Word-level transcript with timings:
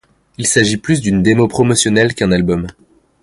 Il 0.39 0.47
s'agit 0.47 0.77
plus 0.77 0.99
d'une 1.01 1.21
démo 1.21 1.47
promotionnelle 1.47 2.15
qu'un 2.15 2.31
album. 2.31 2.65